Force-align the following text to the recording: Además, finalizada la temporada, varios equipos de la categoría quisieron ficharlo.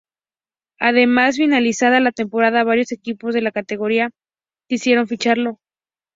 Además, 0.79 1.35
finalizada 1.37 1.99
la 1.99 2.11
temporada, 2.11 2.63
varios 2.63 2.91
equipos 2.91 3.35
de 3.35 3.41
la 3.43 3.51
categoría 3.51 4.09
quisieron 4.67 5.07
ficharlo. 5.07 5.59